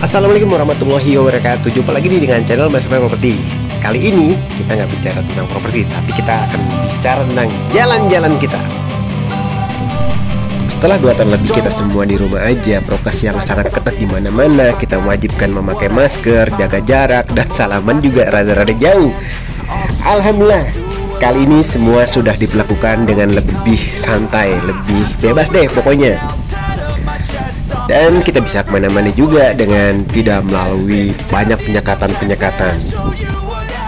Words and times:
Assalamualaikum 0.00 0.48
warahmatullahi 0.56 1.20
wabarakatuh. 1.20 1.68
Jumpa 1.68 1.92
lagi 1.92 2.08
nih 2.08 2.24
dengan 2.24 2.40
channel 2.48 2.72
Mas 2.72 2.88
Bang 2.88 3.04
Properti. 3.04 3.36
Kali 3.76 4.08
ini 4.08 4.40
kita 4.56 4.72
nggak 4.72 4.88
bicara 4.88 5.20
tentang 5.20 5.46
properti 5.52 5.84
Tapi 5.84 6.10
kita 6.16 6.48
akan 6.48 6.60
bicara 6.80 7.20
tentang 7.28 7.48
jalan-jalan 7.68 8.32
kita. 8.40 8.60
Setelah 10.64 10.96
dua 10.96 11.12
tahun 11.12 11.36
lebih 11.36 11.50
kita 11.52 11.70
semua 11.76 12.08
di 12.08 12.16
rumah 12.16 12.48
aja, 12.48 12.80
prokes 12.80 13.20
yang 13.20 13.36
sangat 13.44 13.68
ketat 13.68 14.00
di 14.00 14.08
mana-mana, 14.08 14.72
kita 14.80 14.96
wajibkan 14.96 15.52
memakai 15.52 15.92
masker, 15.92 16.56
jaga 16.56 16.80
jarak, 16.80 17.28
dan 17.36 17.52
salaman 17.52 18.00
juga 18.00 18.32
rada-rada 18.32 18.72
jauh. 18.72 19.12
Alhamdulillah, 20.08 20.87
kali 21.18 21.50
ini 21.50 21.66
semua 21.66 22.06
sudah 22.06 22.38
diperlakukan 22.38 23.02
dengan 23.02 23.34
lebih 23.34 23.76
santai, 23.76 24.54
lebih 24.62 25.02
bebas 25.18 25.50
deh 25.50 25.66
pokoknya. 25.66 26.14
Dan 27.90 28.22
kita 28.22 28.38
bisa 28.38 28.62
ke 28.62 28.70
mana-mana 28.70 29.10
juga 29.10 29.50
dengan 29.52 30.06
tidak 30.06 30.46
melalui 30.46 31.10
banyak 31.26 31.58
penyekatan-penyekatan. 31.58 32.78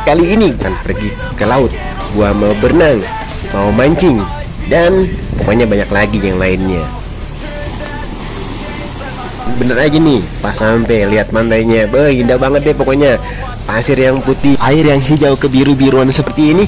Kali 0.02 0.24
ini 0.34 0.50
kan 0.58 0.74
pergi 0.82 1.14
ke 1.38 1.46
laut, 1.46 1.70
gua 2.18 2.34
mau 2.34 2.50
berenang, 2.58 2.98
mau 3.54 3.70
mancing, 3.70 4.18
dan 4.66 5.06
pokoknya 5.38 5.70
banyak 5.70 5.90
lagi 5.94 6.18
yang 6.18 6.36
lainnya 6.42 6.82
bener 9.60 9.76
aja 9.76 10.00
nih 10.00 10.24
pas 10.40 10.56
sampai 10.56 11.04
lihat 11.04 11.28
pantainya 11.28 11.84
Beuh, 11.84 12.08
indah 12.08 12.40
banget 12.40 12.72
deh 12.72 12.76
pokoknya 12.76 13.20
pasir 13.68 14.00
yang 14.00 14.16
putih 14.24 14.56
air 14.56 14.88
yang 14.88 14.96
hijau 14.96 15.36
kebiru-biruan 15.36 16.08
seperti 16.08 16.56
ini 16.56 16.64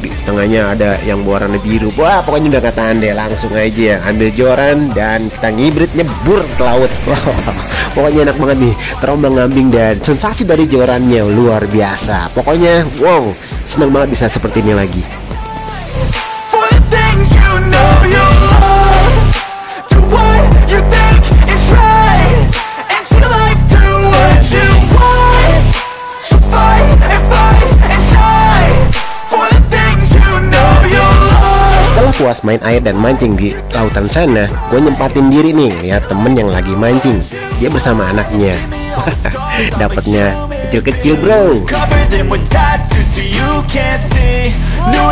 di 0.00 0.08
tengahnya 0.24 0.72
ada 0.72 0.96
yang 1.04 1.22
warna 1.22 1.60
biru. 1.60 1.92
Wah 1.94 2.24
pokoknya 2.24 2.58
udah 2.58 2.62
kata 2.64 2.96
deh 2.96 3.12
langsung 3.12 3.52
aja 3.52 4.00
ambil 4.08 4.28
joran 4.32 4.90
dan 4.96 5.28
kita 5.28 5.48
ngibrit 5.52 5.92
nyebur 5.94 6.42
ke 6.56 6.62
laut. 6.64 6.90
Pokoknya 7.94 8.30
enak 8.30 8.36
banget 8.38 8.58
nih. 8.70 8.74
Terombang 9.02 9.34
ambing 9.50 9.68
dan 9.74 9.98
sensasi 9.98 10.46
dari 10.46 10.70
jorannya 10.70 11.26
luar 11.26 11.66
biasa. 11.66 12.30
Pokoknya 12.30 12.86
wow 13.02 13.34
senang 13.66 13.90
banget 13.90 14.14
bisa 14.14 14.26
seperti 14.30 14.62
ini 14.62 14.74
lagi 14.74 15.19
puas 32.20 32.44
main 32.44 32.60
air 32.68 32.84
dan 32.84 33.00
mancing 33.00 33.32
di 33.32 33.56
lautan 33.72 34.04
sana, 34.04 34.44
gue 34.68 34.76
nyempatin 34.76 35.32
diri 35.32 35.56
nih 35.56 35.72
lihat 35.80 36.04
temen 36.04 36.36
yang 36.36 36.52
lagi 36.52 36.76
mancing. 36.76 37.16
Dia 37.56 37.72
bersama 37.72 38.12
anaknya. 38.12 38.52
Dapatnya 39.80 40.36
kecil-kecil 40.68 41.16
bro. 41.16 41.64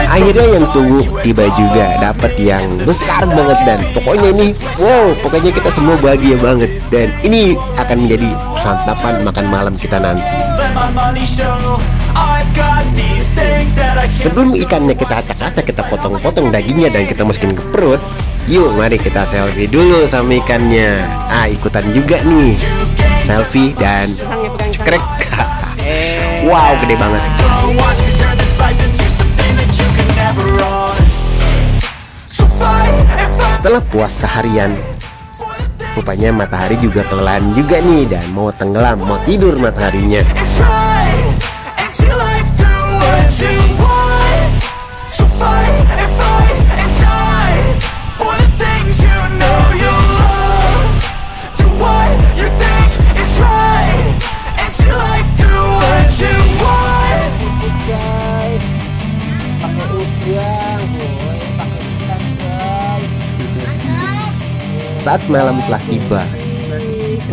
Akhirnya 0.05 0.47
yang 0.61 0.67
tunggu 0.69 1.01
tiba 1.25 1.49
juga 1.57 1.97
dapat 1.97 2.33
yang 2.37 2.77
besar 2.85 3.25
banget 3.25 3.59
dan 3.65 3.81
pokoknya 3.97 4.29
ini 4.37 4.49
wow 4.77 5.13
pokoknya 5.25 5.51
kita 5.53 5.71
semua 5.73 5.97
bahagia 5.97 6.37
banget 6.41 6.77
dan 6.93 7.09
ini 7.25 7.57
akan 7.81 8.05
menjadi 8.05 8.37
santapan 8.61 9.25
makan 9.25 9.47
malam 9.49 9.75
kita 9.81 9.97
nanti. 9.97 10.29
Sebelum 14.09 14.57
ikannya 14.57 14.97
kita 14.97 15.21
acak-acak 15.21 15.65
kita 15.69 15.83
potong-potong 15.87 16.49
dagingnya 16.49 16.89
dan 16.89 17.05
kita 17.05 17.29
masukin 17.29 17.53
ke 17.53 17.63
perut, 17.69 18.01
yuk 18.49 18.73
mari 18.73 18.97
kita 18.97 19.29
selfie 19.29 19.69
dulu 19.69 20.09
sama 20.09 20.41
ikannya. 20.41 21.05
Ah 21.29 21.45
ikutan 21.45 21.85
juga 21.93 22.25
nih 22.25 22.57
selfie 23.29 23.77
dan 23.77 24.09
cekrek. 24.73 25.05
wow 26.49 26.73
gede 26.81 26.97
banget. 26.97 27.23
Setelah 33.61 33.83
puas 33.93 34.13
seharian, 34.17 34.73
rupanya 35.93 36.33
matahari 36.33 36.81
juga 36.81 37.05
pelan 37.13 37.53
juga 37.53 37.77
nih 37.85 38.09
dan 38.09 38.25
mau 38.33 38.49
tenggelam, 38.49 39.05
mau 39.05 39.21
tidur 39.29 39.61
mataharinya. 39.61 40.25
Saat 65.09 65.25
malam 65.31 65.63
telah 65.65 65.83
tiba, 65.89 66.23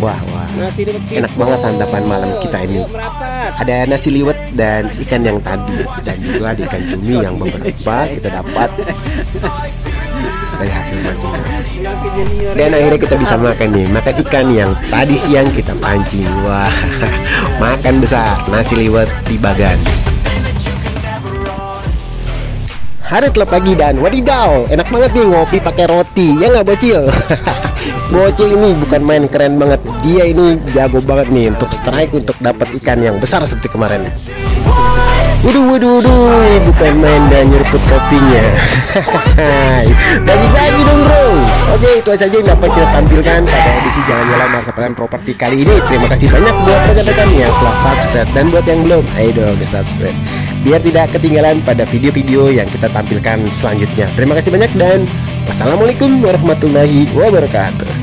wah 0.00 0.16
wah, 0.32 0.35
enak 0.56 1.32
banget 1.36 1.58
santapan 1.60 2.02
malam 2.08 2.30
kita 2.40 2.58
ini. 2.64 2.82
merapat 2.88 3.50
Ada 3.60 3.86
nasi 3.88 4.08
liwet 4.12 4.38
dan 4.56 4.88
ikan 5.06 5.22
yang 5.22 5.38
tadi 5.40 5.84
dan 6.02 6.16
juga 6.20 6.56
ada 6.56 6.60
ikan 6.64 6.82
cumi 6.88 7.16
yang 7.20 7.34
beberapa 7.36 7.96
kita 8.08 8.28
dapat 8.32 8.68
dari 10.56 10.72
hasil 10.72 10.98
mancing. 11.04 11.32
Dan 12.56 12.72
akhirnya 12.72 13.00
kita 13.00 13.16
bisa 13.20 13.34
makan 13.36 13.68
nih, 13.76 13.86
makan 13.92 14.14
ikan 14.26 14.46
yang 14.52 14.70
tadi 14.88 15.16
siang 15.16 15.48
kita 15.52 15.76
pancing. 15.76 16.28
Wah, 16.44 16.72
makan 17.62 18.00
besar 18.00 18.40
nasi 18.48 18.80
liwet 18.80 19.08
di 19.28 19.36
Bagan. 19.36 19.76
Hari 23.06 23.30
telah 23.30 23.46
pagi 23.46 23.78
dan 23.78 24.02
wadidaw, 24.02 24.66
enak 24.66 24.90
banget 24.90 25.14
nih 25.14 25.30
ngopi 25.30 25.62
pakai 25.62 25.86
roti, 25.86 26.42
ya 26.42 26.50
nggak 26.50 26.66
bocil? 26.66 27.06
bocil 28.10 28.54
ini 28.54 28.70
bukan 28.78 29.00
main 29.02 29.24
keren 29.26 29.58
banget, 29.58 29.80
dia 30.02 30.24
ini 30.30 30.58
jago 30.72 31.02
banget 31.02 31.28
nih 31.34 31.50
untuk 31.50 31.70
strike 31.74 32.12
untuk 32.14 32.36
dapat 32.38 32.68
ikan 32.82 33.02
yang 33.02 33.16
besar 33.18 33.42
seperti 33.46 33.72
kemarin. 33.72 34.06
Waduh, 35.46 35.62
waduh, 35.62 36.02
waduh, 36.02 36.58
bukan 36.66 36.92
main 36.98 37.22
dan 37.30 37.46
nyeruput 37.46 37.78
kopinya. 37.86 38.44
Bagi-bagi 40.26 40.82
dong 40.82 41.00
bro. 41.06 41.24
Oke, 41.76 42.02
itu 42.02 42.10
saja 42.18 42.34
yang 42.34 42.48
dapat 42.50 42.68
kita 42.74 42.88
tampilkan 42.90 43.40
pada 43.46 43.70
edisi 43.78 44.00
Jalan-Jalan 44.10 44.48
Masa 44.50 44.70
Peran 44.74 44.92
Properti 44.98 45.38
kali 45.38 45.62
ini. 45.62 45.78
Terima 45.86 46.10
kasih 46.10 46.34
banyak 46.34 46.54
buat 46.66 46.80
rekan-rekan 46.90 47.28
yang 47.38 47.52
telah 47.62 47.76
subscribe 47.78 48.30
dan 48.34 48.44
buat 48.50 48.66
yang 48.66 48.80
belum, 48.82 49.04
ayo 49.22 49.30
dong 49.38 49.56
di 49.62 49.66
subscribe. 49.70 50.18
Biar 50.66 50.82
tidak 50.82 51.14
ketinggalan 51.14 51.62
pada 51.62 51.86
video-video 51.86 52.50
yang 52.50 52.66
kita 52.66 52.90
tampilkan 52.90 53.46
selanjutnya. 53.54 54.10
Terima 54.18 54.34
kasih 54.34 54.50
banyak 54.50 54.72
dan 54.74 55.06
wassalamualaikum 55.46 56.26
warahmatullahi 56.26 57.06
wabarakatuh. 57.14 57.95